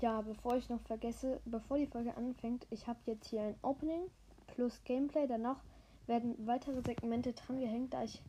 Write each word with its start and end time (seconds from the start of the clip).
Ja, 0.00 0.20
bevor 0.20 0.56
ich 0.56 0.68
noch 0.68 0.80
vergesse, 0.82 1.40
bevor 1.44 1.76
die 1.76 1.86
Folge 1.88 2.16
anfängt, 2.16 2.66
ich 2.70 2.86
habe 2.86 3.00
jetzt 3.06 3.28
hier 3.28 3.42
ein 3.42 3.56
Opening 3.62 4.02
plus 4.46 4.82
Gameplay. 4.84 5.26
Danach 5.26 5.60
werden 6.06 6.34
weitere 6.46 6.80
Segmente 6.82 7.32
drangehängt, 7.32 7.94
da 7.94 8.04
ich 8.04 8.22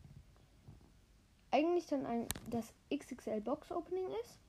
eigentlich 1.52 1.86
dann 1.86 2.06
ein 2.06 2.28
das 2.50 2.74
XXL 2.92 3.42
Box 3.42 3.72
Opening 3.72 4.08
ist. 4.24 4.40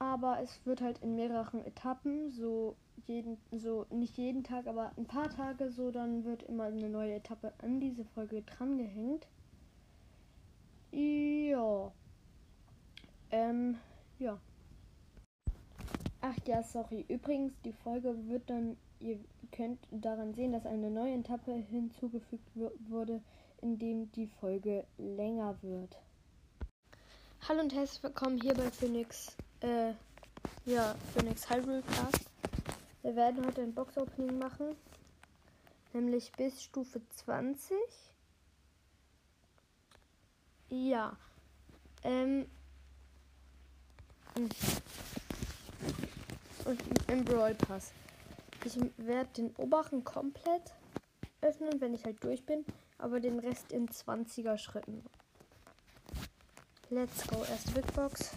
Aber 0.00 0.40
es 0.40 0.66
wird 0.66 0.80
halt 0.80 0.98
in 0.98 1.14
mehreren 1.14 1.64
Etappen, 1.64 2.32
so 2.32 2.74
jeden, 3.06 3.38
so 3.52 3.86
nicht 3.90 4.16
jeden 4.16 4.42
Tag, 4.42 4.66
aber 4.66 4.90
ein 4.96 5.06
paar 5.06 5.30
Tage 5.30 5.70
so, 5.70 5.92
dann 5.92 6.24
wird 6.24 6.42
immer 6.42 6.64
eine 6.64 6.88
neue 6.88 7.14
Etappe 7.14 7.52
an 7.58 7.78
diese 7.78 8.04
Folge 8.04 8.42
drangehängt. 8.42 9.28
Ja. 10.90 11.92
Ähm, 13.30 13.78
ja. 14.18 14.40
Ach 16.24 16.36
ja, 16.46 16.62
sorry. 16.62 17.04
Übrigens, 17.08 17.52
die 17.64 17.72
Folge 17.72 18.14
wird 18.28 18.48
dann, 18.48 18.76
ihr 19.00 19.18
könnt 19.50 19.80
daran 19.90 20.32
sehen, 20.34 20.52
dass 20.52 20.64
eine 20.66 20.88
neue 20.88 21.14
Etappe 21.14 21.52
hinzugefügt 21.52 22.48
wurde, 22.88 23.20
indem 23.60 24.10
die 24.12 24.28
Folge 24.28 24.86
länger 24.98 25.60
wird. 25.62 25.98
Hallo 27.48 27.62
und 27.62 27.74
herzlich 27.74 28.04
willkommen 28.04 28.40
hier 28.40 28.54
bei 28.54 28.70
Phoenix, 28.70 29.36
äh, 29.62 29.94
ja, 30.64 30.94
Phoenix 31.12 31.50
Hyrule 31.50 31.82
Cast. 31.82 32.30
Wir 33.02 33.16
werden 33.16 33.44
heute 33.44 33.62
ein 33.62 33.74
Box-Opening 33.74 34.38
machen, 34.38 34.76
nämlich 35.92 36.30
bis 36.36 36.62
Stufe 36.62 37.02
20. 37.08 37.76
Ja, 40.68 41.16
ähm, 42.04 42.46
und 46.64 46.80
im 47.08 47.24
Brawl 47.24 47.54
Pass. 47.54 47.92
Ich 48.64 48.78
werde 48.96 49.28
den 49.36 49.54
oberen 49.56 50.04
komplett 50.04 50.72
öffnen, 51.40 51.80
wenn 51.80 51.94
ich 51.94 52.04
halt 52.04 52.22
durch 52.22 52.44
bin, 52.46 52.64
aber 52.98 53.20
den 53.20 53.38
Rest 53.38 53.72
in 53.72 53.88
20er 53.88 54.56
Schritten. 54.56 55.02
Let's 56.90 57.26
go. 57.26 57.42
Erste 57.44 57.72
Big 57.72 57.90
Box. 57.94 58.32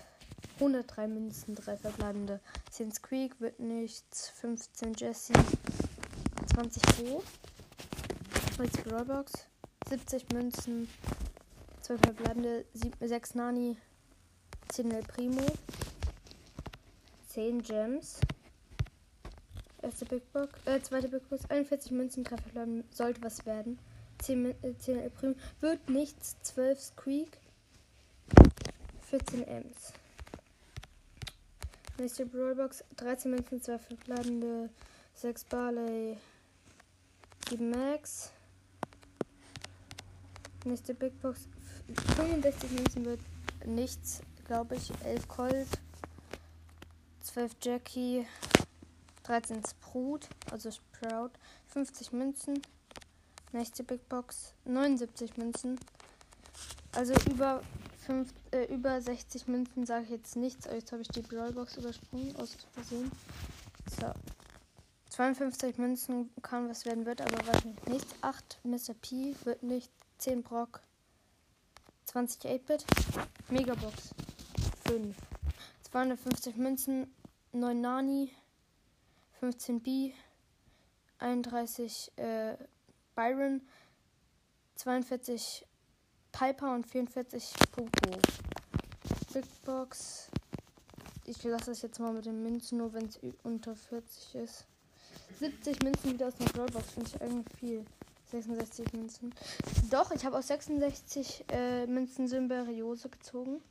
103 0.56 1.08
Münzen, 1.08 1.56
3 1.56 1.76
verbleibende. 1.76 2.40
10 2.72 2.94
Squeak 2.94 3.40
wird 3.42 3.60
nichts. 3.60 4.30
15 4.30 4.94
Jesse. 4.94 5.34
20 6.54 6.82
Pro. 6.84 7.22
Als 8.58 8.78
Brawlbox. 8.78 9.48
70 9.90 10.30
Münzen. 10.32 10.88
2 11.82 11.98
verbleibende. 11.98 12.66
6 13.02 13.36
Nani. 13.36 13.78
10 14.70 14.92
El 14.92 15.04
Primo. 15.04 15.46
10 17.36 17.64
Gems. 17.64 18.22
Erste 19.82 20.06
Big 20.06 20.32
Box, 20.32 20.54
äh, 20.64 20.80
zweite 20.82 21.10
Big 21.10 21.28
Box, 21.30 21.44
41 21.50 21.92
Münzen, 21.92 22.24
3 22.24 22.38
verbleiben, 22.38 22.86
sollte 22.92 23.22
was 23.24 23.46
werden. 23.46 23.78
10, 24.20 24.56
äh, 24.64 24.78
10 24.78 25.00
El 25.00 25.12
wird 25.60 25.90
nichts, 25.90 26.38
12 26.44 26.80
Squeak, 26.80 27.38
14 29.02 29.44
Ms. 29.44 29.92
Nächste 31.98 32.26
Brawlbox, 32.26 32.86
13 32.96 33.32
Münzen, 33.32 33.62
2 33.62 33.80
verbleibende, 33.80 34.70
6 35.16 35.44
Barley, 35.44 36.16
7 37.50 37.70
Max. 37.70 38.32
Nächste 40.64 40.94
Big 40.94 41.20
Box, 41.22 41.50
65 42.16 42.72
Münzen 42.72 43.04
wird 43.04 43.20
nichts, 43.66 44.22
glaube 44.46 44.78
ich, 44.78 44.90
11 45.04 45.28
Colt, 45.28 45.68
12 47.36 47.52
Jackie, 47.62 48.26
13 49.24 49.62
Sprout, 49.66 50.22
also 50.52 50.72
Sprout, 50.72 51.32
50 51.68 52.14
Münzen. 52.14 52.62
Nächste 53.52 53.84
Big 53.84 54.08
Box, 54.08 54.54
79 54.64 55.36
Münzen. 55.36 55.78
Also 56.94 57.14
über, 57.30 57.62
5, 58.06 58.34
äh, 58.52 58.74
über 58.74 59.02
60 59.02 59.50
Münzen 59.50 59.86
sage 59.86 60.06
ich 60.06 60.12
jetzt 60.12 60.38
nichts. 60.38 60.66
Jetzt 60.66 60.94
habe 60.94 61.02
ich 61.02 61.10
die 61.10 61.24
Brawlbox 61.24 61.76
übersprungen, 61.76 62.34
aus 62.38 62.56
Versehen. 62.72 63.12
So. 64.00 64.14
52 65.10 65.78
Münzen 65.78 66.30
kann 66.42 66.70
was 66.70 66.86
werden 66.86 67.06
wird, 67.06 67.20
aber 67.20 67.36
nicht. 67.66 67.90
Nichts. 67.90 68.16
8 68.22 68.60
Mr. 68.64 68.94
P 68.94 69.36
wird 69.44 69.62
nicht. 69.62 69.92
10 70.20 70.42
Brock. 70.42 70.80
20 72.06 72.50
8-Bit. 72.50 72.86
Megabox. 73.50 74.16
5. 74.86 75.18
250 75.84 76.56
Münzen. 76.56 77.08
9 77.56 77.80
Nani, 77.80 78.32
15 79.40 79.82
B, 79.82 80.12
31 81.20 82.12
äh, 82.18 82.58
Byron, 83.16 83.62
42 84.76 85.66
Piper 86.32 86.76
und 86.76 86.86
44 86.86 87.54
Popo. 87.72 88.20
Big 89.34 89.46
Box. 89.64 90.30
Ich 91.26 91.42
lasse 91.44 91.72
das 91.72 91.82
jetzt 91.82 92.00
mal 92.00 92.14
mit 92.14 92.26
den 92.26 92.44
Münzen, 92.44 92.78
nur 92.78 92.94
wenn 92.94 93.06
es 93.06 93.20
unter 93.44 93.76
40 93.76 94.36
ist. 94.36 94.66
70 95.40 95.82
Münzen 95.82 96.14
wieder 96.14 96.28
aus 96.28 96.36
der 96.36 96.46
Brawlbox 96.46 96.92
finde 96.92 97.10
ich 97.10 97.22
irgendwie 97.22 97.56
viel. 97.58 97.86
66 98.32 98.94
Münzen. 98.94 99.34
Doch, 99.90 100.12
ich 100.12 100.26
habe 100.26 100.38
aus 100.38 100.48
66 100.48 101.46
äh, 101.50 101.88
Münzen 101.88 102.28
Symbiose 102.28 103.10
gezogen. 103.10 103.62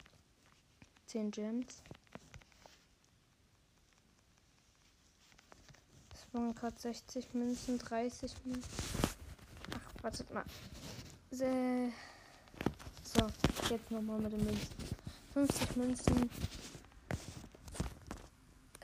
10 1.07 1.31
Gems. 1.31 1.83
Waren 6.35 6.55
gerade 6.55 6.79
60 6.79 7.33
Münzen, 7.35 7.79
30 7.79 8.33
Münzen. 8.45 8.71
Ach, 9.75 10.03
wartet 10.03 10.33
mal. 10.33 10.45
So, 11.31 11.47
jetzt 13.71 13.91
nochmal 13.91 14.19
mit 14.19 14.33
den 14.33 14.45
Münzen. 14.45 14.69
50 15.33 15.77
Münzen. 15.77 16.31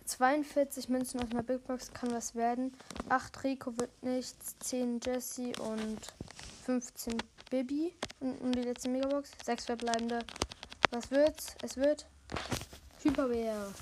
42 0.04 0.88
Münzen 0.88 1.20
aus 1.20 1.30
einer 1.30 1.42
Big 1.42 1.64
Box 1.66 1.92
kann 1.92 2.12
was 2.12 2.34
werden. 2.34 2.74
8 3.08 3.44
Rico 3.44 3.76
wird 3.78 4.02
nichts. 4.02 4.58
10 4.60 5.00
Jesse 5.04 5.52
und 5.60 5.98
15 6.64 7.16
Bibi. 7.50 7.94
Und, 8.20 8.40
und 8.40 8.52
die 8.52 8.62
letzte 8.62 8.88
Megabox. 8.88 9.32
6 9.44 9.66
verbleibende. 9.66 10.20
Was 10.90 11.10
wird's? 11.10 11.54
Es 11.62 11.76
wird 11.76 12.06
Hyperbär 13.02 13.72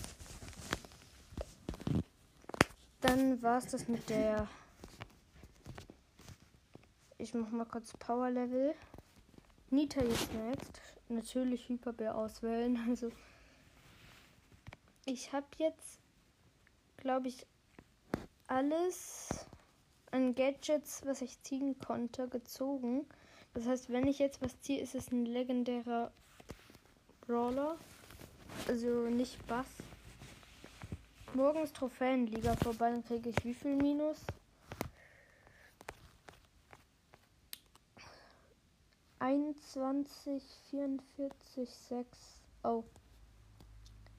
dann 3.00 3.42
war 3.42 3.58
es 3.58 3.66
das 3.66 3.88
mit 3.88 4.08
der. 4.08 4.48
Ich 7.18 7.34
mach 7.34 7.50
mal 7.50 7.64
kurz 7.64 7.92
Power 7.98 8.30
Level. 8.30 8.74
Nita 9.70 10.00
ist 10.00 10.32
next. 10.34 10.80
Natürlich 11.08 11.68
Hyperbär 11.68 12.16
auswählen. 12.16 12.78
Also. 12.88 13.10
Ich 15.04 15.32
habe 15.32 15.46
jetzt, 15.56 16.00
glaube 16.98 17.28
ich, 17.28 17.46
alles 18.46 19.28
an 20.10 20.34
Gadgets, 20.34 21.02
was 21.06 21.22
ich 21.22 21.40
ziehen 21.42 21.78
konnte, 21.78 22.28
gezogen. 22.28 23.06
Das 23.54 23.66
heißt, 23.66 23.90
wenn 23.90 24.06
ich 24.06 24.18
jetzt 24.18 24.42
was 24.42 24.60
ziehe, 24.60 24.80
ist 24.80 24.94
es 24.94 25.10
ein 25.10 25.24
legendärer 25.24 26.12
Brawler. 27.26 27.76
Also 28.66 29.08
nicht 29.08 29.46
Bass. 29.46 29.66
Morgens 31.34 31.72
Trophäenliga 31.72 32.56
vorbei, 32.56 32.90
dann 32.90 33.04
kriege 33.04 33.28
ich 33.28 33.44
wie 33.44 33.54
viel 33.54 33.76
Minus? 33.76 34.18
Einundzwanzig, 39.18 40.42
vierundvierzig, 40.70 41.70
sechs. 41.70 42.40
Oh. 42.64 42.82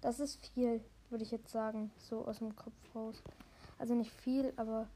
Das 0.02 0.20
ist 0.20 0.46
viel, 0.54 0.84
würde 1.10 1.24
ich 1.24 1.32
jetzt 1.32 1.52
sagen. 1.52 1.92
So 1.98 2.26
aus 2.26 2.40
dem 2.40 2.56
Kopf 2.56 2.74
raus. 2.94 3.22
Also 3.80 3.96
nicht 3.96 4.12
viel, 4.12 4.54
aber 4.56 4.88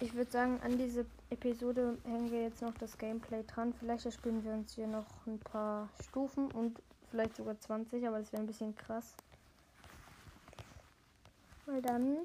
ich 0.00 0.14
würde 0.14 0.30
sagen, 0.30 0.60
an 0.62 0.78
diese 0.78 1.06
Episode 1.30 1.96
hängen 2.04 2.30
wir 2.30 2.42
jetzt 2.42 2.60
noch 2.60 2.74
das 2.74 2.98
Gameplay 2.98 3.44
dran. 3.44 3.72
Vielleicht 3.72 4.12
spielen 4.12 4.44
wir 4.44 4.52
uns 4.52 4.74
hier 4.74 4.88
noch 4.88 5.06
ein 5.26 5.38
paar 5.38 5.88
Stufen 6.02 6.50
und 6.50 6.82
vielleicht 7.10 7.36
sogar 7.36 7.58
20, 7.58 8.06
aber 8.06 8.18
das 8.18 8.32
wäre 8.32 8.42
ein 8.42 8.46
bisschen 8.46 8.74
krass. 8.74 9.14
Weil 11.72 11.80
dann, 11.80 12.18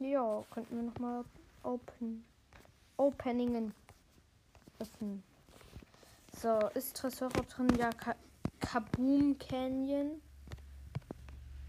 ja, 0.00 0.42
könnten 0.50 0.76
wir 0.76 0.82
nochmal 0.82 1.24
open, 1.62 2.24
Openingen 2.96 3.72
öffnen. 4.80 5.22
So, 6.36 6.58
ist 6.74 6.96
Tresor 6.96 7.28
drin? 7.28 7.68
Ja, 7.78 7.92
Ka 7.92 8.16
Kaboom 8.58 9.38
Canyon. 9.38 10.20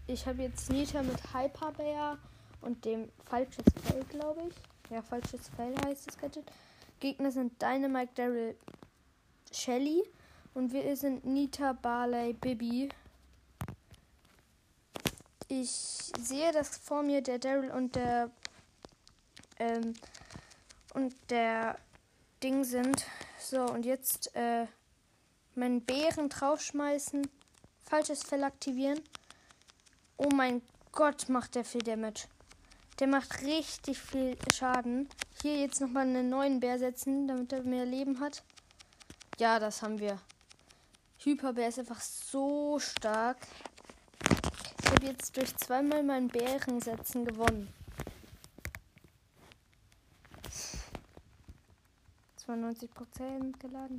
Ich 0.08 0.26
habe 0.26 0.42
jetzt 0.42 0.68
Nita 0.72 1.00
mit 1.04 1.32
Hyperbär 1.32 2.18
und 2.60 2.84
dem 2.84 3.08
falsches 3.26 3.64
Fell, 3.84 4.02
glaube 4.06 4.48
ich. 4.48 4.90
Ja, 4.90 5.02
falsches 5.02 5.48
Fell 5.50 5.76
heißt 5.86 6.08
das 6.08 6.18
Gadget. 6.18 6.50
Gegner 6.98 7.30
sind 7.30 7.62
Dynamite, 7.62 8.14
Daryl, 8.16 8.56
Shelly. 9.52 10.02
Und 10.54 10.72
wir 10.72 10.96
sind 10.96 11.24
Nita, 11.24 11.72
Barley, 11.74 12.32
Bibi 12.32 12.88
ich 15.50 15.70
sehe, 15.70 16.52
dass 16.52 16.78
vor 16.78 17.02
mir 17.02 17.22
der 17.22 17.38
Daryl 17.38 17.70
und 17.70 17.96
der 17.96 18.30
ähm, 19.58 19.94
und 20.94 21.14
der 21.28 21.76
Ding 22.42 22.64
sind. 22.64 23.04
So, 23.38 23.64
und 23.64 23.84
jetzt 23.84 24.34
äh, 24.34 24.66
meinen 25.54 25.82
Bären 25.82 26.28
draufschmeißen. 26.28 27.28
Falsches 27.82 28.22
Fell 28.22 28.44
aktivieren. 28.44 29.00
Oh 30.16 30.28
mein 30.34 30.62
Gott, 30.92 31.28
macht 31.28 31.54
der 31.54 31.64
viel 31.64 31.82
Damage. 31.82 32.28
Der 32.98 33.08
macht 33.08 33.42
richtig 33.42 33.98
viel 33.98 34.36
Schaden. 34.52 35.08
Hier 35.42 35.56
jetzt 35.56 35.80
nochmal 35.80 36.06
einen 36.06 36.28
neuen 36.28 36.60
Bär 36.60 36.78
setzen, 36.78 37.26
damit 37.26 37.52
er 37.52 37.62
mehr 37.62 37.86
Leben 37.86 38.20
hat. 38.20 38.42
Ja, 39.38 39.58
das 39.58 39.82
haben 39.82 39.98
wir. 39.98 40.20
Hyperbär 41.18 41.68
ist 41.68 41.78
einfach 41.78 42.00
so 42.00 42.78
stark. 42.78 43.38
Ich 44.90 44.96
habe 44.96 45.06
jetzt 45.06 45.36
durch 45.36 45.56
zweimal 45.56 46.02
meinen 46.02 46.26
Bären 46.26 46.80
setzen 46.80 47.24
gewonnen. 47.24 47.72
92% 52.44 53.56
geladen. 53.60 53.96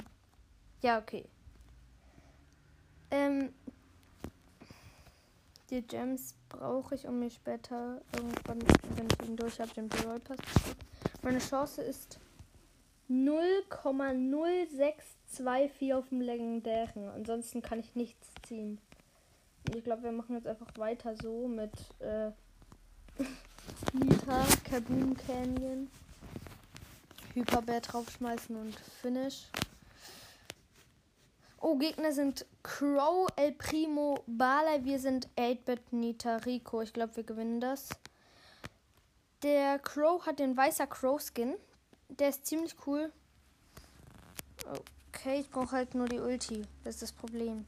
Ja, 0.82 1.00
okay. 1.00 1.24
Ähm, 3.10 3.54
die 5.70 5.82
Gems 5.82 6.36
brauche 6.50 6.96
ich, 6.96 7.08
um 7.08 7.20
mir 7.20 7.30
später 7.30 8.02
irgendwann, 8.14 8.62
wenn 8.98 9.08
ich 9.08 9.30
ihn 9.30 9.38
durch 9.38 9.62
habe, 9.62 9.74
den 9.74 9.88
Brawl 9.88 10.20
Pass 10.20 10.40
Meine 11.22 11.40
Chance 11.40 11.84
ist 11.84 12.20
0,0624 13.10 15.96
auf 15.96 16.10
dem 16.10 16.20
legendären. 16.20 17.08
Ansonsten 17.08 17.62
kann 17.62 17.80
ich 17.80 17.96
nichts 17.96 18.28
ziehen. 18.46 18.82
Ich 19.74 19.84
glaube, 19.84 20.04
wir 20.04 20.12
machen 20.12 20.36
jetzt 20.36 20.48
einfach 20.48 20.68
weiter 20.78 21.16
so 21.16 21.48
mit 21.48 21.72
äh, 22.00 22.32
Nita, 23.94 24.46
Kaboom 24.70 25.16
Canyon. 25.16 25.90
Hyperbär 27.34 27.80
draufschmeißen 27.80 28.56
und 28.56 28.76
Finish. 29.02 29.48
Oh, 31.62 31.78
Gegner 31.78 32.12
sind 32.12 32.46
Crow, 32.64 33.28
El 33.38 33.54
Primo, 33.54 34.24
Barley. 34.28 34.84
Wir 34.84 35.00
sind 35.00 35.30
8-Bit, 35.38 35.94
Nita, 35.94 36.38
Rico. 36.38 36.82
Ich 36.82 36.92
glaube, 36.92 37.16
wir 37.16 37.24
gewinnen 37.24 37.62
das. 37.62 37.90
Der 39.44 39.80
Crow 39.80 40.26
hat 40.26 40.40
den 40.40 40.58
weißer 40.58 40.88
Crow-Skin. 40.88 41.56
Der 42.10 42.30
ist 42.30 42.46
ziemlich 42.46 42.76
cool. 42.86 43.12
Okay, 45.14 45.40
ich 45.40 45.50
brauche 45.50 45.72
halt 45.72 45.96
nur 45.96 46.10
die 46.10 46.20
Ulti. 46.20 46.64
Das 46.84 46.96
ist 46.96 47.04
das 47.04 47.12
Problem. 47.14 47.66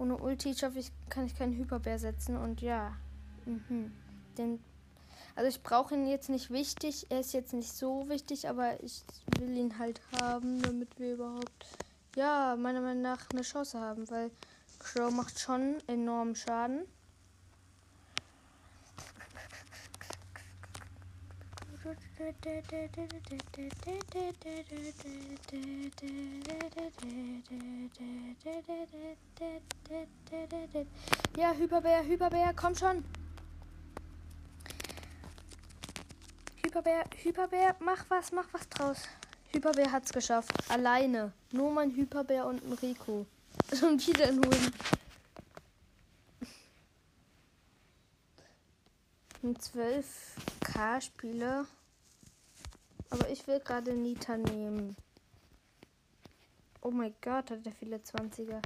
Ohne 0.00 0.16
Ulti 0.16 0.54
schaffe 0.54 0.78
ich, 0.78 0.90
kann 1.10 1.26
ich 1.26 1.36
keinen 1.36 1.56
Hyperbär 1.56 1.98
setzen. 1.98 2.36
Und 2.36 2.62
ja. 2.62 2.96
Mhm. 3.44 3.92
Den 4.38 4.58
also 5.40 5.48
ich 5.48 5.62
brauche 5.62 5.94
ihn 5.94 6.06
jetzt 6.06 6.28
nicht 6.28 6.50
wichtig. 6.50 7.06
Er 7.08 7.20
ist 7.20 7.32
jetzt 7.32 7.52
nicht 7.52 7.72
so 7.72 8.08
wichtig, 8.08 8.48
aber 8.48 8.82
ich 8.82 9.04
will 9.38 9.56
ihn 9.56 9.78
halt 9.78 10.00
haben, 10.20 10.60
damit 10.62 10.98
wir 10.98 11.14
überhaupt, 11.14 11.66
ja, 12.16 12.56
meiner 12.58 12.80
Meinung 12.80 13.02
nach 13.02 13.30
eine 13.32 13.42
Chance 13.42 13.80
haben, 13.80 14.10
weil 14.10 14.30
Crow 14.78 15.10
macht 15.10 15.38
schon 15.38 15.76
enorm 15.86 16.34
Schaden. 16.34 16.82
Ja, 31.38 31.52
Hyperbär, 31.52 32.04
Hyperbär, 32.04 32.52
komm 32.54 32.74
schon. 32.74 33.02
Hyperbär, 36.62 37.04
Hyperbär, 37.22 37.74
mach 37.80 38.04
was, 38.10 38.32
mach 38.32 38.52
was 38.52 38.68
draus. 38.68 38.98
Hyperbär 39.52 39.90
hat's 39.90 40.12
geschafft. 40.12 40.52
Alleine. 40.68 41.32
Nur 41.52 41.72
mein 41.72 41.96
Hyperbär 41.96 42.44
und 42.44 42.62
ein 42.62 42.74
Rico. 42.74 43.24
Schon 43.74 43.98
wieder 43.98 44.28
ein 44.28 44.44
Win. 44.44 44.74
Ein 49.42 49.56
12k-Spieler. 49.56 51.64
Aber 53.10 53.28
ich 53.28 53.46
will 53.46 53.60
gerade 53.60 53.94
Nita 53.94 54.36
nehmen. 54.36 54.96
Oh 56.80 56.90
mein 56.90 57.14
Gott, 57.20 57.50
hat 57.50 57.66
der 57.66 57.72
viele 57.72 57.96
20er. 57.96 58.62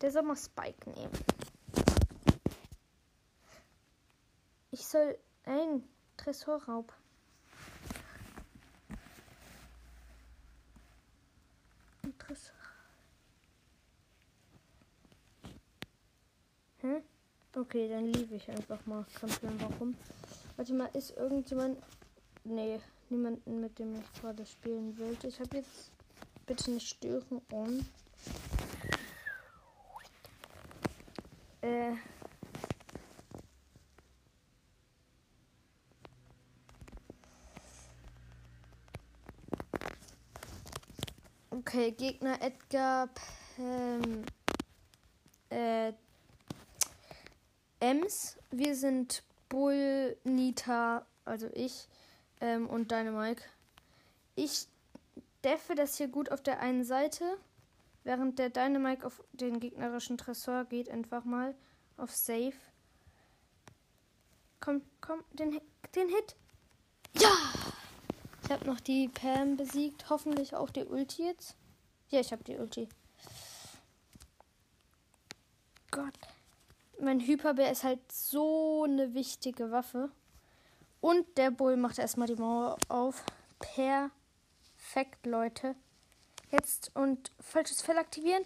Der 0.00 0.10
soll 0.10 0.22
mal 0.22 0.36
Spike 0.36 0.90
nehmen. 0.90 1.12
Ich 4.70 4.84
soll. 4.84 5.18
Nein, 5.44 5.88
Tresorraub. 6.16 6.92
Tresor. 12.26 12.54
Hä? 16.78 17.02
Okay, 17.54 17.88
dann 17.88 18.06
liebe 18.06 18.34
ich 18.34 18.50
einfach 18.50 18.84
mal. 18.86 19.06
Kein 19.14 19.60
warum. 19.60 19.96
Warte 20.56 20.74
mal, 20.74 20.90
ist 20.92 21.16
irgendjemand. 21.16 21.78
Nee, 22.44 22.80
niemanden, 23.10 23.60
mit 23.60 23.78
dem 23.78 23.94
ich 23.94 24.20
gerade 24.20 24.44
spielen 24.46 24.98
wollte. 24.98 25.28
Ich 25.28 25.40
habe 25.40 25.58
jetzt. 25.58 25.92
Bitte 26.46 26.70
nicht 26.70 26.88
stören 26.88 27.42
on. 27.50 27.84
Äh. 31.60 31.94
Okay, 41.50 41.90
Gegner 41.90 42.40
Edgar 42.40 43.08
ähm, 43.58 44.24
äh, 45.50 45.92
Ems. 47.80 48.38
Wir 48.52 48.76
sind 48.76 49.24
Bull, 49.48 50.16
Nita, 50.22 51.04
also 51.24 51.48
ich 51.54 51.88
ähm, 52.40 52.68
und 52.68 52.90
Dynamike. 52.90 53.42
Ich 54.34 54.68
deffe 55.44 55.74
das 55.74 55.96
hier 55.96 56.08
gut 56.08 56.30
auf 56.30 56.42
der 56.42 56.60
einen 56.60 56.84
Seite, 56.84 57.24
während 58.04 58.38
der 58.38 58.50
Dynamike 58.50 59.06
auf 59.06 59.22
den 59.32 59.60
gegnerischen 59.60 60.18
Tresor 60.18 60.64
geht, 60.64 60.90
einfach 60.90 61.24
mal 61.24 61.54
auf 61.96 62.14
Safe. 62.14 62.52
Komm, 64.60 64.82
komm, 65.00 65.22
den, 65.32 65.60
den 65.94 66.08
Hit. 66.08 66.36
Ja! 67.18 67.30
Ich 68.46 68.52
habe 68.52 68.64
noch 68.66 68.78
die 68.78 69.08
Pam 69.08 69.56
besiegt. 69.56 70.08
Hoffentlich 70.08 70.54
auch 70.54 70.70
die 70.70 70.84
Ulti 70.84 71.24
jetzt. 71.24 71.56
Ja, 72.10 72.20
ich 72.20 72.30
habe 72.30 72.44
die 72.44 72.56
Ulti. 72.56 72.88
Gott. 75.90 76.14
Mein 77.00 77.20
Hyperbär 77.20 77.72
ist 77.72 77.82
halt 77.82 78.00
so 78.12 78.84
eine 78.84 79.14
wichtige 79.14 79.72
Waffe. 79.72 80.10
Und 81.06 81.38
der 81.38 81.50
Bull 81.52 81.76
macht 81.76 81.98
erstmal 81.98 82.26
die 82.26 82.34
Mauer 82.34 82.78
auf. 82.88 83.22
Perfekt, 83.60 85.24
Leute. 85.24 85.76
Jetzt 86.50 86.90
und 86.94 87.30
falsches 87.38 87.82
Fell 87.82 87.98
aktivieren. 87.98 88.44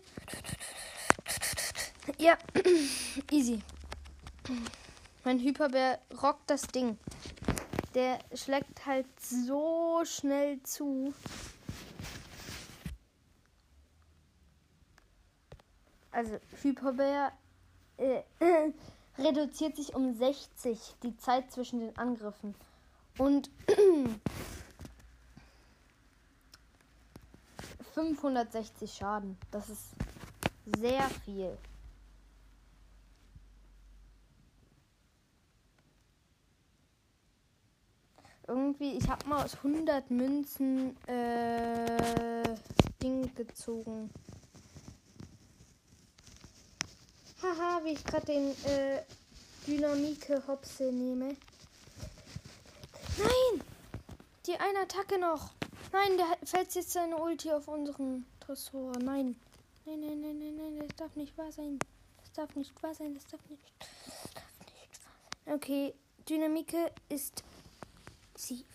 Ja, 2.19 2.37
easy. 3.31 3.63
Mein 5.25 5.39
Hyperbär 5.39 6.01
rockt 6.23 6.51
das 6.51 6.63
Ding 6.63 6.99
der 7.95 8.21
schlägt 8.35 8.87
halt 8.87 9.07
so 9.21 10.03
schnell 10.05 10.63
zu. 10.63 11.13
Also 16.13 16.39
Hyperbär 16.63 17.33
äh, 17.97 18.23
reduziert 19.21 19.77
sich 19.77 19.95
um 19.95 20.15
60 20.15 20.97
die 21.03 21.17
Zeit 21.17 21.53
zwischen 21.53 21.81
den 21.81 21.97
Angriffen. 21.97 22.55
Und 23.19 23.51
560 27.95 28.93
Schaden. 28.93 29.37
Das 29.51 29.69
ist 29.69 29.91
sehr 30.79 31.09
viel. 31.25 31.57
irgendwie, 38.51 38.99
ich 38.99 39.09
habe 39.09 39.27
mal 39.29 39.45
aus 39.45 39.55
100 39.57 40.11
Münzen 40.11 40.97
äh, 41.07 42.43
Ding 43.01 43.33
gezogen. 43.35 44.11
Haha, 47.43 47.81
wie 47.85 47.93
ich 47.93 48.05
gerade 48.05 48.27
den 48.27 48.51
äh, 48.65 49.03
Dynamike 49.67 50.43
Hopse 50.47 50.93
nehme. 50.93 51.37
Nein! 53.19 53.65
Die 54.47 54.57
eine 54.57 54.81
Attacke 54.81 55.19
noch. 55.19 55.53
Nein, 55.93 56.17
der 56.17 56.27
fällt 56.45 56.75
jetzt 56.75 56.91
seine 56.91 57.17
Ulti 57.17 57.51
auf 57.51 57.69
unseren 57.69 58.27
Tresor. 58.41 58.93
Nein. 58.99 59.37
Nein, 59.87 60.01
nein, 60.01 60.21
nein, 60.21 60.39
nein, 60.39 60.57
nein, 60.57 60.87
das 60.87 60.97
darf 60.97 61.17
nicht 61.17 61.37
wahr 61.39 61.51
sein. 61.51 61.79
Das 62.19 62.33
darf 62.33 62.55
nicht 62.55 62.83
wahr 62.83 62.95
sein, 62.95 63.15
das 63.15 63.27
darf 63.27 63.41
nicht. 63.49 63.63
Das 63.79 64.35
darf 64.35 64.45
nicht 65.47 65.55
Okay, 65.55 65.95
Dynamike 66.29 66.93
ist 67.09 67.43
tief. 68.35 68.67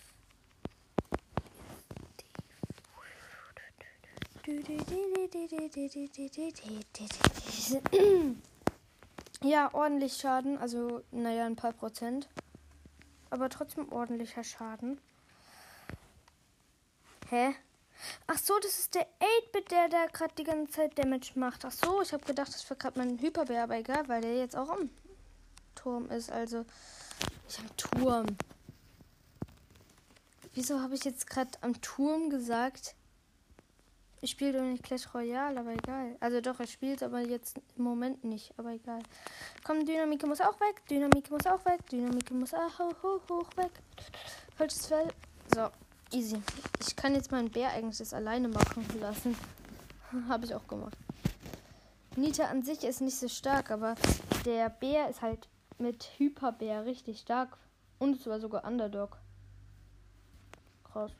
Ja, 9.46 9.72
ordentlich 9.72 10.16
Schaden. 10.16 10.58
Also, 10.58 11.04
naja, 11.12 11.46
ein 11.46 11.54
paar 11.54 11.72
Prozent. 11.72 12.28
Aber 13.30 13.48
trotzdem 13.48 13.92
ordentlicher 13.92 14.42
Schaden. 14.42 15.00
Hä? 17.30 17.54
Ach 18.26 18.38
so, 18.38 18.58
das 18.58 18.80
ist 18.80 18.96
der 18.96 19.06
8-Bit, 19.20 19.70
der 19.70 19.88
da 19.88 20.06
gerade 20.06 20.34
die 20.36 20.42
ganze 20.42 20.72
Zeit 20.72 20.98
Damage 20.98 21.30
macht. 21.36 21.64
Ach 21.64 21.70
so, 21.70 22.02
ich 22.02 22.12
habe 22.12 22.24
gedacht, 22.24 22.48
das 22.48 22.68
wäre 22.68 22.76
gerade 22.76 22.98
mein 22.98 23.20
Hyperbär, 23.20 23.62
aber 23.62 23.76
egal, 23.76 24.08
weil 24.08 24.20
der 24.20 24.36
jetzt 24.36 24.56
auch 24.56 24.68
am 24.68 24.90
Turm 25.76 26.10
ist. 26.10 26.30
Also, 26.32 26.66
ich 27.48 27.58
am 27.60 27.76
Turm. 27.76 28.26
Wieso 30.54 30.80
habe 30.80 30.96
ich 30.96 31.04
jetzt 31.04 31.28
gerade 31.28 31.52
am 31.60 31.80
Turm 31.80 32.30
gesagt? 32.30 32.95
Ich 34.26 34.32
spiele 34.32 34.54
doch 34.54 34.62
nicht 34.62 34.82
Clash 34.82 35.14
Royale, 35.14 35.60
aber 35.60 35.70
egal. 35.70 36.16
Also 36.18 36.40
doch, 36.40 36.58
er 36.58 36.66
spielt, 36.66 37.00
aber 37.00 37.20
jetzt 37.20 37.60
im 37.76 37.84
Moment 37.84 38.24
nicht, 38.24 38.52
aber 38.56 38.72
egal. 38.72 38.98
Komm, 39.62 39.86
Dynamike 39.86 40.26
muss 40.26 40.40
auch 40.40 40.58
weg. 40.58 40.84
Dynamike 40.90 41.32
muss 41.32 41.46
auch 41.46 41.64
weg. 41.64 41.88
Dynamike 41.88 42.34
muss 42.34 42.52
auch 42.52 42.76
hoch, 42.76 43.02
hoch, 43.04 43.20
hoch 43.30 43.56
weg. 43.56 43.70
Falsches 44.56 44.86
Feld. 44.86 45.14
So, 45.54 45.68
easy. 46.10 46.42
Ich 46.80 46.96
kann 46.96 47.14
jetzt 47.14 47.30
meinen 47.30 47.52
Bär 47.52 47.70
eigentlich 47.70 47.98
das 47.98 48.12
alleine 48.12 48.48
machen 48.48 48.84
lassen. 48.98 49.38
Habe 50.28 50.44
ich 50.44 50.52
auch 50.56 50.66
gemacht. 50.66 50.98
Nita 52.16 52.46
an 52.46 52.64
sich 52.64 52.82
ist 52.82 53.02
nicht 53.02 53.20
so 53.20 53.28
stark, 53.28 53.70
aber 53.70 53.94
der 54.44 54.70
Bär 54.70 55.08
ist 55.08 55.22
halt 55.22 55.48
mit 55.78 56.04
Hyperbär 56.18 56.84
richtig 56.84 57.20
stark. 57.20 57.56
Und 58.00 58.18
es 58.18 58.26
war 58.26 58.40
sogar 58.40 58.64
Underdog. 58.64 59.18
Krass. 60.82 61.12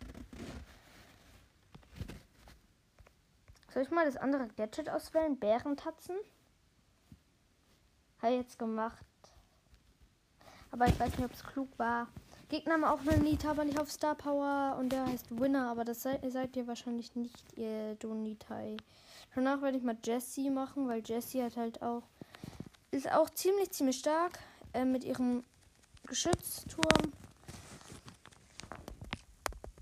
Soll 3.76 3.82
ich 3.82 3.90
mal 3.90 4.06
das 4.06 4.16
andere 4.16 4.48
Gadget 4.56 4.88
auswählen? 4.88 5.38
Bärentatzen? 5.38 6.16
Habe 8.22 8.32
ich 8.32 8.40
jetzt 8.40 8.58
gemacht. 8.58 9.04
Aber 10.70 10.86
ich 10.86 10.98
weiß 10.98 11.10
nicht, 11.10 11.26
ob 11.26 11.34
es 11.34 11.44
klug 11.44 11.68
war. 11.78 12.08
Gegner 12.48 12.72
haben 12.72 12.84
auch 12.84 13.00
eine 13.00 13.18
Nita, 13.18 13.50
aber 13.50 13.66
nicht 13.66 13.78
auf 13.78 13.92
Star 13.92 14.14
Power. 14.14 14.78
Und 14.78 14.92
der 14.92 15.04
heißt 15.04 15.38
Winner. 15.38 15.68
Aber 15.68 15.84
das 15.84 16.04
seid, 16.04 16.22
seid 16.32 16.56
ihr 16.56 16.66
wahrscheinlich 16.66 17.14
nicht, 17.16 17.52
ihr 17.58 17.96
Donitai. 17.96 18.78
Danach 19.34 19.60
werde 19.60 19.76
ich 19.76 19.84
mal 19.84 19.98
Jessie 20.02 20.48
machen, 20.48 20.88
weil 20.88 21.02
Jessie 21.04 21.42
hat 21.42 21.58
halt 21.58 21.82
auch. 21.82 22.04
Ist 22.92 23.12
auch 23.12 23.28
ziemlich, 23.28 23.72
ziemlich 23.72 23.98
stark. 23.98 24.38
Äh, 24.72 24.86
mit 24.86 25.04
ihrem 25.04 25.44
Geschützturm. 26.06 27.12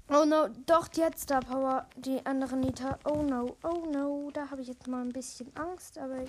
Oh 0.09 0.25
no, 0.27 0.49
doch, 0.67 0.89
die 0.89 1.03
hat 1.03 1.19
Star 1.19 1.41
Power, 1.41 1.87
die 1.97 2.25
andere 2.27 2.57
Nita. 2.57 2.99
Oh 3.05 3.23
no, 3.23 3.57
oh 3.63 3.87
no, 3.91 4.31
da 4.33 4.51
habe 4.51 4.61
ich 4.61 4.69
jetzt 4.69 4.87
mal 4.87 5.01
ein 5.01 5.13
bisschen 5.13 5.51
Angst, 5.57 5.97
aber. 5.97 6.23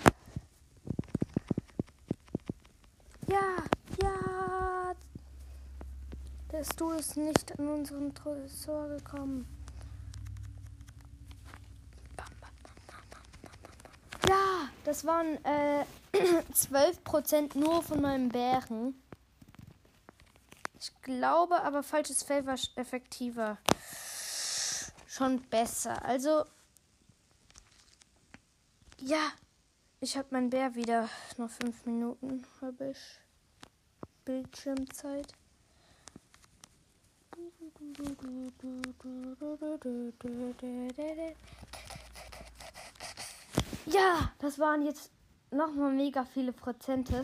Ja, 3.28 3.56
ja. 4.02 4.94
Der 6.50 6.64
Stuhl 6.64 6.94
ist 6.94 7.18
nicht 7.18 7.50
in 7.58 7.68
unseren 7.68 8.14
Tresor 8.14 8.88
gekommen. 8.88 9.46
Ja, 14.26 14.70
das 14.84 15.04
waren 15.04 15.44
äh, 15.44 15.84
12% 16.14 17.58
nur 17.58 17.82
von 17.82 18.00
meinem 18.00 18.30
Bären. 18.30 18.94
Glaube 21.06 21.62
aber, 21.62 21.84
falsches 21.84 22.24
Feld 22.24 22.46
war 22.46 22.58
effektiver. 22.74 23.58
Schon 25.06 25.40
besser. 25.42 26.04
Also, 26.04 26.44
ja, 28.98 29.30
ich 30.00 30.16
habe 30.16 30.26
meinen 30.32 30.50
Bär 30.50 30.74
wieder. 30.74 31.08
Noch 31.36 31.48
fünf 31.48 31.86
Minuten 31.86 32.44
habe 32.60 32.90
ich 32.90 32.98
Bildschirmzeit. 34.24 35.32
Ja, 43.86 44.32
das 44.40 44.58
waren 44.58 44.84
jetzt 44.84 45.12
nochmal 45.52 45.92
mega 45.92 46.24
viele 46.24 46.52
Prozente. 46.52 47.22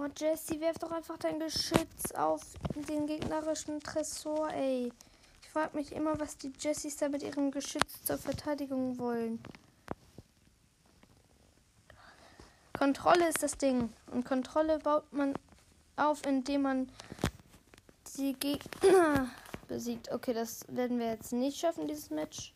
Oh, 0.00 0.06
Jesse, 0.16 0.60
werf 0.60 0.78
doch 0.78 0.92
einfach 0.92 1.18
dein 1.18 1.40
Geschütz 1.40 2.12
auf 2.14 2.40
den 2.88 3.08
gegnerischen 3.08 3.80
Tresor, 3.80 4.48
ey. 4.50 4.92
Ich 5.42 5.48
frage 5.48 5.76
mich 5.76 5.90
immer, 5.90 6.20
was 6.20 6.38
die 6.38 6.52
Jessys 6.56 6.98
da 6.98 7.08
mit 7.08 7.24
ihrem 7.24 7.50
Geschütz 7.50 8.04
zur 8.04 8.16
Verteidigung 8.16 8.96
wollen. 9.00 9.42
Kontrolle 12.74 13.28
ist 13.28 13.42
das 13.42 13.58
Ding. 13.58 13.92
Und 14.12 14.24
Kontrolle 14.24 14.78
baut 14.78 15.12
man 15.12 15.34
auf, 15.96 16.24
indem 16.24 16.62
man 16.62 16.92
die 18.16 18.34
Gegner 18.34 19.28
besiegt. 19.66 20.12
Okay, 20.12 20.32
das 20.32 20.64
werden 20.68 21.00
wir 21.00 21.08
jetzt 21.08 21.32
nicht 21.32 21.58
schaffen, 21.58 21.88
dieses 21.88 22.10
Match. 22.10 22.54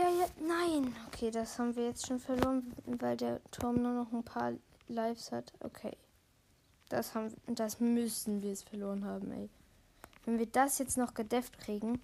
Ja, 0.00 0.08
ja, 0.08 0.26
nein. 0.40 0.96
Okay, 1.08 1.30
das 1.30 1.58
haben 1.58 1.76
wir 1.76 1.84
jetzt 1.88 2.06
schon 2.06 2.18
verloren, 2.18 2.72
weil 2.86 3.18
der 3.18 3.38
Turm 3.50 3.82
nur 3.82 3.92
noch 3.92 4.10
ein 4.14 4.22
paar 4.22 4.54
Lives 4.88 5.30
hat. 5.30 5.52
Okay. 5.60 5.94
Das 6.88 7.14
haben 7.14 7.34
das 7.46 7.80
müssen 7.80 8.40
wir 8.40 8.52
es 8.52 8.62
verloren 8.62 9.04
haben, 9.04 9.30
ey. 9.30 9.50
Wenn 10.24 10.38
wir 10.38 10.46
das 10.46 10.78
jetzt 10.78 10.96
noch 10.96 11.12
gedefft 11.12 11.58
kriegen. 11.58 12.00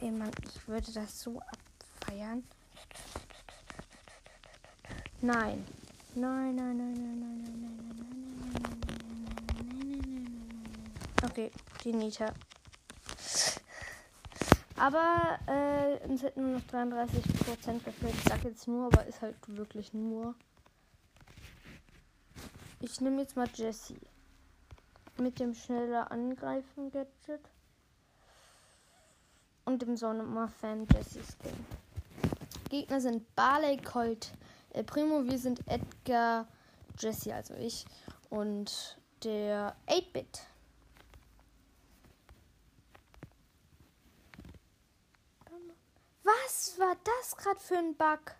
Ey, 0.00 0.12
Mann, 0.12 0.30
ich 0.44 0.68
würde 0.68 0.92
das 0.92 1.20
so 1.20 1.40
abfeiern. 1.40 2.44
Nein. 5.20 5.66
Nein, 6.14 6.54
nein, 6.54 6.76
nein, 6.76 6.94
nein, 6.94 7.18
nein, 7.18 7.18
nein, 7.18 7.42
nein, 7.42 7.58
nein, 7.58 7.76
nein, 7.76 8.06
nein, 8.06 9.26
nein, 9.26 9.80
nein, 9.80 10.00
nein, 10.06 10.52
nein. 10.52 11.28
Okay, 11.28 11.50
die 11.82 11.92
Nita. 11.92 12.32
Aber 14.76 15.38
äh, 15.46 16.06
uns 16.08 16.22
hätten 16.22 16.42
nur 16.42 16.58
noch 16.58 16.66
33% 16.66 17.84
gefehlt. 17.84 18.14
Ich 18.14 18.24
sag 18.24 18.44
jetzt 18.44 18.66
nur, 18.66 18.86
aber 18.86 19.06
ist 19.06 19.22
halt 19.22 19.36
wirklich 19.46 19.92
nur. 19.92 20.34
Ich 22.80 23.00
nehme 23.00 23.22
jetzt 23.22 23.36
mal 23.36 23.48
Jessie. 23.54 24.00
Mit 25.16 25.38
dem 25.38 25.54
schneller 25.54 26.10
Angreifen 26.10 26.90
Gadget. 26.90 27.40
Und 29.64 29.80
dem 29.80 29.96
Sonne 29.96 30.48
Fan 30.48 30.86
Jessie 30.92 31.22
Skin. 31.22 31.66
Gegner 32.68 33.00
sind 33.00 33.34
Barley, 33.36 33.76
Colt, 33.76 34.32
äh, 34.70 34.82
Primo, 34.82 35.24
wir 35.24 35.38
sind 35.38 35.60
Edgar, 35.68 36.46
Jessie, 36.98 37.32
also 37.32 37.54
ich. 37.54 37.86
Und 38.28 38.98
der 39.22 39.76
8-Bit. 39.86 40.42
Was 46.24 46.78
war 46.78 46.96
das 47.04 47.36
gerade 47.36 47.60
für 47.60 47.78
ein 47.78 47.94
Bug? 47.94 48.34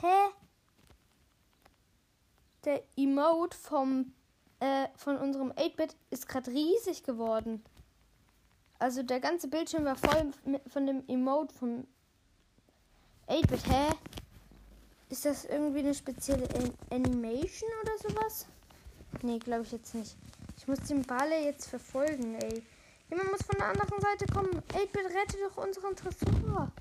Hä? 0.00 0.30
Der 2.64 2.82
Emote 2.96 3.56
vom 3.56 4.12
äh, 4.60 4.86
von 4.94 5.16
unserem 5.16 5.50
8-Bit 5.52 5.96
ist 6.10 6.28
gerade 6.28 6.52
riesig 6.52 7.02
geworden. 7.02 7.64
Also 8.78 9.02
der 9.02 9.18
ganze 9.18 9.48
Bildschirm 9.48 9.84
war 9.84 9.96
voll 9.96 10.32
von 10.68 10.86
dem 10.86 11.02
Emote 11.08 11.52
vom 11.54 11.86
8-Bit. 13.26 13.66
Hä? 13.68 13.88
Ist 15.08 15.24
das 15.24 15.44
irgendwie 15.46 15.80
eine 15.80 15.94
spezielle 15.94 16.48
Animation 16.90 17.70
oder 17.82 17.98
sowas? 17.98 18.46
Nee, 19.22 19.38
glaube 19.38 19.62
ich 19.62 19.72
jetzt 19.72 19.94
nicht. 19.94 20.16
Ich 20.56 20.68
muss 20.68 20.78
den 20.80 21.02
Balle 21.02 21.44
jetzt 21.44 21.68
verfolgen, 21.68 22.36
ey. 22.36 22.62
Jemand 23.12 23.30
muss 23.30 23.42
von 23.42 23.58
der 23.58 23.68
anderen 23.68 24.00
Seite 24.00 24.24
kommen. 24.32 24.62
8-Bit, 24.68 25.04
rette 25.04 25.36
doch 25.46 25.62
unseren 25.62 25.94
Tresor. 25.94 26.72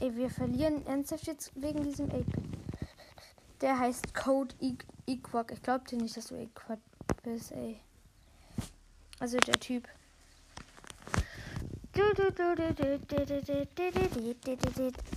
Ey, 0.00 0.16
wir 0.16 0.30
verlieren 0.30 0.86
ernsthaft 0.86 1.26
jetzt 1.26 1.52
wegen 1.54 1.82
diesem 1.82 2.08
8-Bit. 2.08 2.44
Der 3.60 3.78
heißt 3.78 4.14
Code 4.14 4.54
Equack. 5.06 5.52
Ich 5.52 5.62
glaube 5.62 5.84
dir 5.84 5.98
nicht, 5.98 6.16
dass 6.16 6.28
du 6.28 6.34
Equack 6.34 6.78
bist, 7.24 7.52
ey. 7.52 7.78
Also 9.18 9.36
der 9.36 9.60
Typ. 9.60 9.86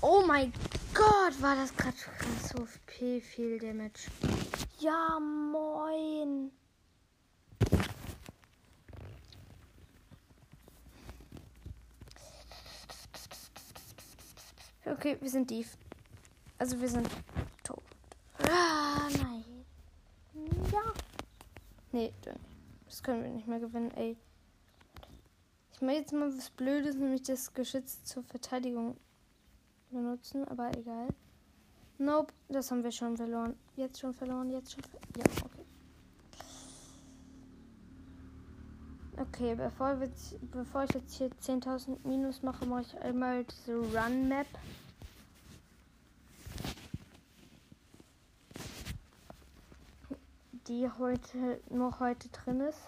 Oh 0.01 0.24
mein 0.27 0.51
Gott, 0.94 1.41
war 1.41 1.56
das 1.56 1.74
gerade 1.74 1.96
so 2.53 2.65
viel 3.22 3.60
Damage. 3.60 4.10
Ja, 4.79 5.22
moin. 5.22 6.51
Okay, 14.91 15.17
wir 15.22 15.29
sind 15.29 15.48
tief. 15.48 15.77
Also 16.58 16.79
wir 16.81 16.89
sind 16.89 17.08
tot. 17.63 17.84
Ah, 18.50 19.08
nein. 19.22 19.43
Ja. 20.72 20.93
Nee, 21.91 22.13
das 22.86 23.03
können 23.03 23.24
wir 23.24 23.29
nicht 23.29 23.48
mehr 23.48 23.60
gewinnen, 23.60 23.91
ey. 23.91 24.17
Ich 25.74 25.81
mache 25.81 25.96
jetzt 25.96 26.12
mal 26.12 26.36
was 26.36 26.50
Blödes, 26.50 26.96
nämlich 26.96 27.24
das 27.24 27.53
Geschütz 27.53 28.03
zur 28.03 28.24
Verteidigung 28.24 28.98
benutzen, 29.91 30.48
aber 30.48 30.75
egal. 30.75 31.08
Nope, 31.98 32.34
das 32.50 32.72
haben 32.72 32.84
wir 32.84 32.91
schon 32.91 33.15
verloren. 33.15 33.55
Jetzt 33.75 34.00
schon 34.00 34.13
verloren, 34.13 34.50
jetzt 34.50 34.72
schon 34.74 34.84
verloren. 34.84 35.10
Ja, 35.17 35.46
okay. 35.46 35.59
Okay, 39.20 39.54
bevor, 39.54 40.00
wir, 40.00 40.10
bevor 40.54 40.86
ich 40.86 40.92
jetzt 40.92 41.16
hier 41.16 41.30
10.000 41.30 41.98
Minus 42.08 42.42
mache, 42.42 42.66
mache 42.66 42.84
ich 42.84 43.02
einmal 43.02 43.44
diese 43.44 43.76
Run-Map. 43.76 44.48
Die 50.68 50.90
heute 50.98 51.60
noch 51.70 52.00
heute 52.00 52.30
drin 52.30 52.62
ist. 52.62 52.80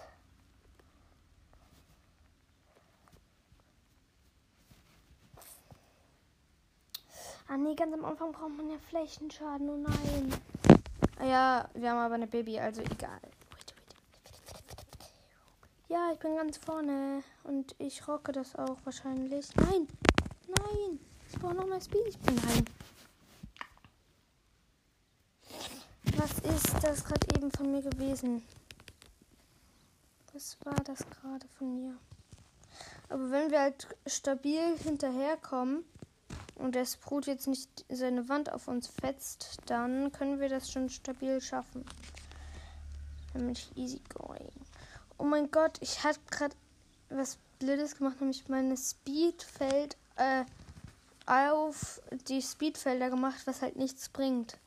Ah 7.46 7.58
nee, 7.58 7.74
ganz 7.74 7.92
am 7.92 8.06
Anfang 8.06 8.32
braucht 8.32 8.56
man 8.56 8.70
ja 8.70 8.78
Flächenschaden. 8.88 9.68
Oh 9.68 9.76
nein. 9.76 10.32
Ah 11.18 11.26
ja, 11.26 11.68
wir 11.74 11.90
haben 11.90 11.98
aber 11.98 12.14
eine 12.14 12.26
Baby, 12.26 12.58
also 12.58 12.80
egal. 12.80 13.20
Ja, 15.92 16.10
ich 16.10 16.18
bin 16.20 16.34
ganz 16.36 16.56
vorne. 16.56 17.22
Und 17.44 17.74
ich 17.78 18.08
rocke 18.08 18.32
das 18.32 18.56
auch 18.56 18.78
wahrscheinlich. 18.84 19.54
Nein! 19.56 19.86
Nein! 20.48 20.98
Ich 21.28 21.38
brauche 21.38 21.52
noch 21.52 21.66
mehr 21.66 21.82
Speed. 21.82 22.06
Ich 22.08 22.18
bin 22.18 22.34
nein. 22.34 22.64
Was 26.16 26.30
ist 26.38 26.82
das 26.82 27.04
gerade 27.04 27.26
eben 27.36 27.52
von 27.52 27.70
mir 27.70 27.82
gewesen? 27.82 28.42
Was 30.32 30.56
war 30.64 30.82
das 30.82 31.00
gerade 31.10 31.46
von 31.58 31.74
mir? 31.74 31.98
Aber 33.10 33.30
wenn 33.30 33.50
wir 33.50 33.60
halt 33.60 33.86
stabil 34.06 34.78
hinterherkommen 34.78 35.84
und 36.54 36.74
der 36.74 36.86
Sprut 36.86 37.26
jetzt 37.26 37.48
nicht 37.48 37.84
seine 37.90 38.30
Wand 38.30 38.50
auf 38.50 38.66
uns 38.66 38.86
fetzt, 38.86 39.58
dann 39.66 40.10
können 40.10 40.40
wir 40.40 40.48
das 40.48 40.72
schon 40.72 40.88
stabil 40.88 41.38
schaffen. 41.42 41.84
Nämlich 43.34 43.70
easy 43.76 44.00
going. 44.14 44.61
Oh 45.22 45.24
mein 45.24 45.52
Gott, 45.52 45.78
ich 45.80 46.02
hatte 46.02 46.18
gerade 46.32 46.56
was 47.08 47.38
Blödes 47.60 47.94
gemacht, 47.94 48.20
nämlich 48.20 48.48
meine 48.48 48.76
Speedfeld 48.76 49.96
äh, 50.16 50.44
auf 51.26 52.02
die 52.26 52.42
Speedfelder 52.42 53.08
gemacht, 53.08 53.42
was 53.44 53.62
halt 53.62 53.76
nichts 53.76 54.08
bringt. 54.08 54.58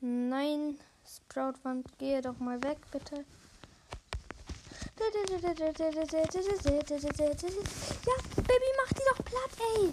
Nein, 0.00 0.78
Sproutwand, 1.04 1.98
gehe 1.98 2.22
doch 2.22 2.38
mal 2.38 2.62
weg, 2.62 2.78
bitte. 2.92 3.24
Ja, 8.06 8.14
Baby, 8.36 8.70
mach 8.84 8.92
die 8.92 9.02
doch 9.10 9.24
platt, 9.24 9.50
ey. 9.74 9.90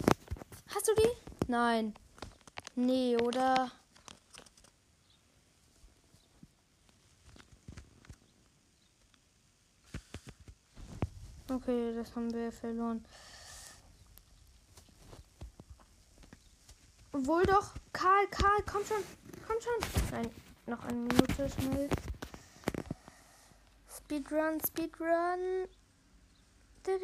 Hast 0.72 0.86
du 0.86 0.94
die? 0.94 1.50
Nein. 1.50 1.96
Nee, 2.76 3.16
oder? 3.16 3.72
Okay, 11.50 11.94
das 11.94 12.14
haben 12.14 12.30
wir 12.32 12.52
verloren. 12.52 13.04
Wohl 17.12 17.44
doch. 17.44 17.74
Karl, 17.92 18.26
Karl, 18.28 18.62
komm 18.70 18.84
schon. 18.84 19.02
Komm 19.46 19.56
schon. 19.60 19.72
Nein, 20.10 20.30
noch 20.66 20.84
eine 20.84 20.98
Minute 20.98 21.48
schnell. 21.48 21.88
Speedrun, 23.88 24.60
Speedrun. 24.66 25.68
Karl, 26.84 26.98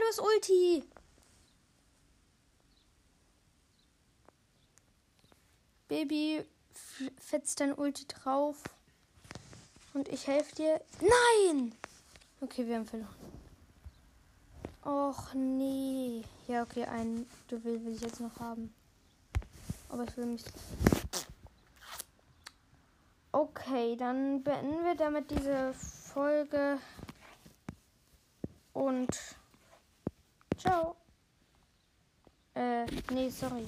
du 0.00 0.06
hast 0.08 0.20
Ulti. 0.20 0.84
Baby, 5.88 6.44
fetzt 7.18 7.60
dein 7.60 7.74
Ulti 7.74 8.06
drauf. 8.06 8.62
Und 9.94 10.08
ich 10.08 10.26
helfe 10.26 10.54
dir. 10.54 10.80
Nein! 11.00 11.74
Okay, 12.42 12.66
wir 12.66 12.74
haben 12.74 12.86
verloren. 12.86 13.14
Och 14.82 15.32
nee. 15.34 16.24
Ja, 16.48 16.64
okay, 16.64 16.84
ein 16.86 17.24
Duell 17.46 17.84
will 17.84 17.94
ich 17.94 18.00
jetzt 18.00 18.18
noch 18.18 18.36
haben. 18.40 18.74
Aber 19.88 20.02
ich 20.02 20.16
will 20.16 20.26
mich. 20.26 20.42
Okay, 23.30 23.94
dann 23.96 24.42
beenden 24.42 24.84
wir 24.84 24.96
damit 24.96 25.30
diese 25.30 25.72
Folge. 25.72 26.78
Und. 28.72 29.16
Ciao. 30.58 30.96
Äh, 32.54 32.86
nee, 33.12 33.30
sorry. 33.30 33.64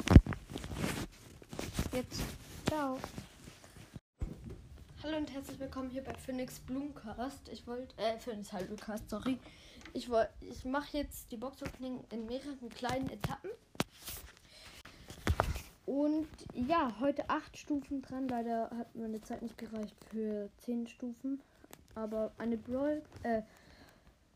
Jetzt. 1.93 2.23
Ciao. 2.67 2.99
Hallo 5.05 5.19
und 5.19 5.31
herzlich 5.35 5.61
willkommen 5.61 5.91
hier 5.91 6.03
bei 6.03 6.15
Phoenix 6.15 6.61
Bloomcast. 6.61 7.51
Ich 7.53 7.67
wollte, 7.67 7.95
äh, 7.99 8.19
Phoenix 8.19 8.55
Halbcast, 8.55 9.11
sorry. 9.11 9.39
Ich 9.93 10.09
wollte, 10.09 10.31
ich 10.41 10.65
mache 10.65 10.97
jetzt 10.97 11.31
die 11.31 11.37
Box 11.37 11.63
Opening 11.63 12.03
in 12.11 12.25
mehreren 12.25 12.71
kleinen 12.71 13.11
Etappen. 13.11 13.51
Und 15.85 16.27
ja, 16.55 16.91
heute 17.01 17.29
acht 17.29 17.55
Stufen 17.59 18.01
dran. 18.01 18.29
Leider 18.29 18.71
hat 18.71 18.97
meine 18.97 19.21
Zeit 19.21 19.43
nicht 19.43 19.59
gereicht 19.59 19.95
für 20.11 20.49
zehn 20.63 20.87
Stufen. 20.87 21.43
Aber 21.95 22.33
eine 22.39 22.57
Brawl, 22.57 23.03
äh, 23.25 23.43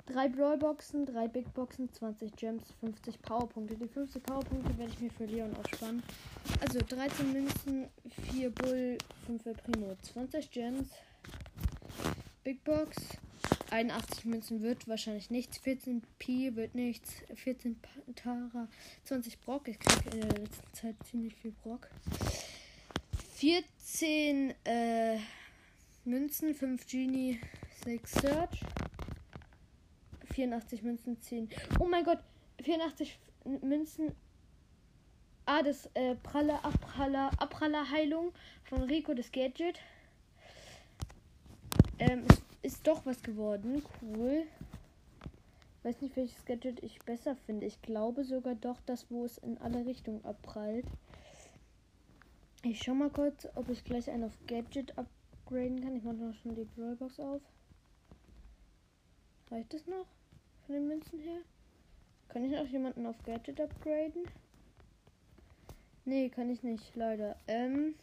drei 0.09 0.29
Brawlboxen, 0.29 1.07
drei 1.07 1.29
Big 1.29 1.53
Boxen, 1.55 1.93
20 1.93 2.35
Gems, 2.37 2.63
50 2.81 3.21
Powerpunkte. 3.23 3.77
Die 3.77 3.89
50 3.89 4.23
Powerpunkte 4.23 4.77
werde 4.79 4.93
ich 4.93 5.01
mir 5.01 5.11
für 5.11 5.27
Leon 5.27 5.55
aufsparen. 5.57 6.03
Also 6.61 6.81
13 6.81 7.33
Münzen, 7.33 7.89
4 8.33 8.51
Bull, 8.51 8.99
5 9.27 9.47
El 9.47 9.55
Primo, 9.55 9.97
20 10.01 10.51
Gems, 10.51 10.89
Big 12.43 12.65
Box, 12.65 12.97
81 13.71 14.25
Münzen 14.25 14.63
wird 14.63 14.89
wahrscheinlich 14.89 15.31
nichts, 15.31 15.59
14 15.59 16.03
Pi 16.19 16.57
wird 16.57 16.75
nichts, 16.75 17.13
14 17.35 17.79
Tara, 18.17 18.69
20 19.05 19.41
Brock, 19.41 19.69
ich 19.69 19.79
kriege 19.79 20.17
in 20.17 20.21
der 20.23 20.39
letzten 20.39 20.75
Zeit 20.75 20.97
ziemlich 21.11 21.35
viel 21.35 21.53
Brock. 21.63 21.89
14 23.35 24.55
äh, 24.65 25.19
Münzen, 26.05 26.55
5 26.55 26.87
Genie, 26.87 27.39
6 27.85 28.13
Search. 28.13 28.61
84 30.39 30.83
Münzen, 30.85 31.21
10. 31.21 31.49
Oh 31.81 31.87
mein 31.87 32.05
Gott, 32.05 32.21
84 32.63 33.19
Münzen, 33.61 34.13
Ah, 35.51 35.63
das 35.63 35.89
äh, 35.95 36.15
Praller, 36.15 36.63
Abpraller, 36.63 37.31
Abpraller 37.39 37.91
Heilung 37.91 38.33
von 38.65 38.83
Rico, 38.83 39.15
das 39.15 39.33
Gadget. 39.33 39.81
Ähm, 41.99 42.27
ist, 42.27 42.43
ist 42.61 42.87
doch 42.87 43.07
was 43.07 43.23
geworden. 43.23 43.83
Cool. 44.03 44.47
Weiß 45.85 46.03
nicht, 46.03 46.15
welches 46.17 46.45
Gadget 46.45 46.83
ich 46.83 46.99
besser 46.99 47.35
finde. 47.35 47.65
Ich 47.65 47.81
glaube 47.81 48.25
sogar 48.25 48.57
doch 48.57 48.79
das, 48.85 49.11
wo 49.11 49.25
es 49.25 49.39
in 49.39 49.57
alle 49.57 49.87
Richtungen 49.87 50.23
abprallt. 50.23 50.85
Ich 52.63 52.83
schau 52.83 52.93
mal 52.93 53.09
kurz, 53.09 53.49
ob 53.55 53.71
ich 53.71 53.83
gleich 53.85 54.11
einen 54.11 54.25
auf 54.25 54.37
Gadget 54.47 54.99
upgraden 54.99 55.81
kann. 55.81 55.97
Ich 55.97 56.05
mache 56.05 56.17
noch 56.17 56.35
schon 56.35 56.57
die 56.57 56.65
Brawlbox 56.77 57.19
auf. 57.21 57.41
Reicht 59.51 59.73
das 59.73 59.87
noch? 59.87 60.07
Von 60.69 60.75
den 60.75 60.87
Münzen 60.87 61.19
her? 61.21 61.41
Kann 62.29 62.45
ich 62.45 62.53
noch 62.53 62.67
jemanden 62.67 63.07
auf 63.07 63.17
Gadget 63.25 63.59
upgraden? 63.59 64.29
Nee, 66.05 66.29
kann 66.29 66.51
ich 66.51 66.63
nicht, 66.63 66.95
leider. 66.95 67.37
Ähm. 67.47 67.95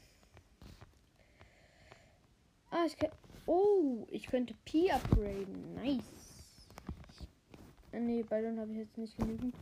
Ah, 2.71 2.86
ich 2.88 2.97
kann. 2.97 3.12
Oh, 3.45 4.08
ich 4.10 4.25
könnte 4.25 4.56
P 4.65 4.89
upgraden. 4.89 5.75
Nice. 5.75 6.10
Äh, 7.91 7.99
nee, 7.99 8.23
Ballon 8.23 8.60
habe 8.60 8.71
ich 8.71 8.78
jetzt 8.80 8.97
nicht 8.97 9.15
genügend. 9.15 9.54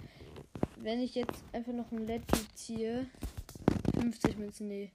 Wenn 0.77 1.01
ich 1.01 1.13
jetzt 1.13 1.43
einfach 1.51 1.73
noch 1.73 1.91
ein 1.91 2.07
Legend 2.07 2.57
ziehe. 2.57 3.09
50 3.95 4.37
Münzen, 4.37 4.69
nee. 4.69 4.93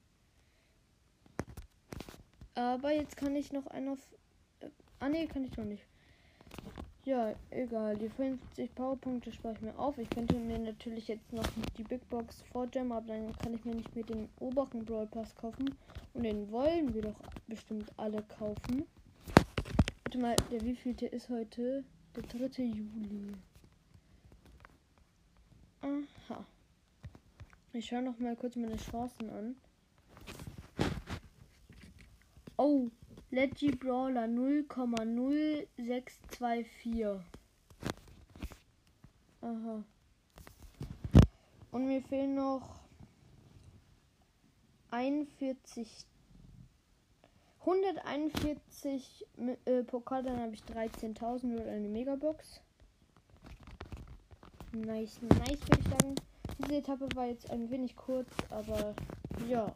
Aber 2.54 2.90
jetzt 2.90 3.18
kann 3.18 3.36
ich 3.36 3.52
noch 3.52 3.66
einen 3.66 3.90
auf. 3.90 3.98
Äh, 4.60 4.70
ah, 4.98 5.10
nee, 5.10 5.26
kann 5.26 5.44
ich 5.44 5.54
noch 5.58 5.66
nicht. 5.66 5.84
Ja, 7.08 7.34
egal. 7.48 7.96
Die 7.96 8.10
50 8.10 8.74
Powerpunkte 8.74 9.32
spare 9.32 9.54
ich 9.54 9.62
mir 9.62 9.78
auf. 9.78 9.96
Ich 9.96 10.10
könnte 10.10 10.34
mir 10.34 10.58
natürlich 10.58 11.08
jetzt 11.08 11.32
noch 11.32 11.46
die 11.78 11.82
Big 11.82 12.06
Box 12.10 12.42
vorjammen, 12.52 12.92
aber 12.92 13.06
dann 13.06 13.34
kann 13.38 13.54
ich 13.54 13.64
mir 13.64 13.76
nicht 13.76 13.96
mehr 13.96 14.04
den 14.04 14.28
oberen 14.40 14.84
Brawl 14.84 15.06
Pass 15.06 15.34
kaufen. 15.34 15.74
Und 16.12 16.24
den 16.24 16.52
wollen 16.52 16.92
wir 16.92 17.00
doch 17.00 17.14
bestimmt 17.46 17.90
alle 17.96 18.22
kaufen. 18.24 18.84
Warte 20.04 20.18
mal, 20.18 20.36
der 20.50 20.60
wievielte 20.60 21.06
ist 21.06 21.30
heute? 21.30 21.82
Der 22.14 22.24
3. 22.24 22.62
Juli. 22.62 23.32
Aha. 25.80 26.44
Ich 27.72 27.86
schaue 27.86 28.02
noch 28.02 28.18
mal 28.18 28.36
kurz 28.36 28.54
meine 28.54 28.76
Chancen 28.76 29.30
an. 29.30 29.56
Oh, 32.58 32.90
Leggy 33.30 33.72
Brawler 33.72 34.24
0,0624. 34.24 37.20
Aha. 39.40 39.84
Und 41.70 41.86
mir 41.86 42.02
fehlen 42.02 42.34
noch 42.34 42.80
41 44.90 46.06
141 47.60 49.26
äh, 49.66 49.82
Pokal, 49.82 50.22
dann 50.22 50.40
habe 50.40 50.54
ich 50.54 50.62
13.000 50.62 51.56
und 51.56 51.68
eine 51.68 51.88
Megabox. 51.88 52.62
Nice, 54.72 55.20
nice 55.20 55.60
würde 55.68 55.80
ich 55.80 55.88
sagen. 55.88 56.14
Diese 56.58 56.76
Etappe 56.76 57.08
war 57.14 57.26
jetzt 57.26 57.50
ein 57.50 57.70
wenig 57.70 57.94
kurz, 57.94 58.30
aber 58.48 58.94
ja. 59.48 59.74